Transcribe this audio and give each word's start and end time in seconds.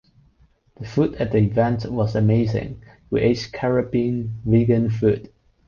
The 0.79 0.87
food 0.87 1.13
at 1.17 1.31
the 1.31 1.37
event 1.37 1.85
was 1.87 2.15
amazing, 2.15 2.83
we 3.11 3.21
ate 3.21 3.51
Caribbean 3.53 4.41
vegan 4.43 4.89
food. 4.89 5.31